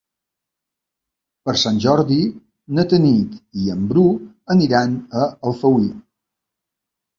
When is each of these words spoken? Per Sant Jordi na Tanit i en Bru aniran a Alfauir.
Per 1.49 1.53
Sant 1.63 1.77
Jordi 1.83 2.17
na 2.79 2.87
Tanit 2.95 3.37
i 3.67 3.71
en 3.75 3.85
Bru 3.93 4.07
aniran 4.57 4.99
a 5.27 5.31
Alfauir. 5.53 5.89